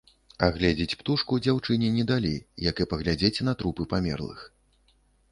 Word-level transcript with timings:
Агледзець 0.45 0.97
птушку 1.01 1.33
дзяўчыне 1.47 1.89
не 1.97 2.05
далі, 2.11 2.31
як 2.69 2.75
і 2.85 2.87
паглядзець 2.93 3.43
на 3.49 3.53
трупы 3.61 3.87
памерлых. 3.93 4.39